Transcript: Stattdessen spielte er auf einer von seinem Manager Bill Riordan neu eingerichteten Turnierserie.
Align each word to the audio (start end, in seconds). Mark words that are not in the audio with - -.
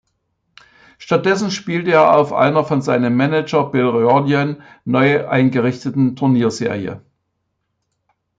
Stattdessen 0.97 1.51
spielte 1.51 1.91
er 1.91 2.15
auf 2.17 2.33
einer 2.33 2.63
von 2.65 2.81
seinem 2.81 3.15
Manager 3.15 3.65
Bill 3.69 3.85
Riordan 3.85 4.63
neu 4.83 5.27
eingerichteten 5.29 6.15
Turnierserie. 6.15 7.05